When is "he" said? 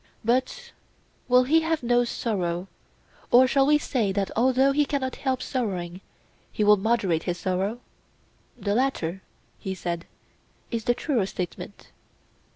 1.43-1.61, 4.71-4.83, 6.51-6.63, 9.59-9.75